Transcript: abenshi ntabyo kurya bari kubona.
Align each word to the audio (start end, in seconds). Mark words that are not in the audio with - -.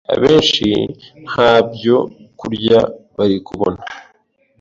abenshi 0.13 0.67
ntabyo 1.25 1.97
kurya 2.39 2.79
bari 3.17 3.37
kubona. 3.47 3.79